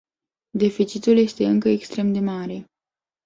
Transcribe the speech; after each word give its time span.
Deficitul 0.57 1.17
este 1.17 1.45
încă 1.45 1.69
extrem 1.69 2.13
de 2.13 2.19
mare. 2.19 2.65